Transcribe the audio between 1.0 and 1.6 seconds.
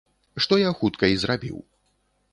і зрабіў.